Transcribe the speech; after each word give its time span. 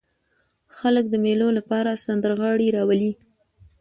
خلک 0.77 1.05
د 1.09 1.15
مېلو 1.23 1.47
له 1.57 1.61
پاره 1.69 1.93
سندرغاړي 2.05 2.67
راولي. 2.75 3.11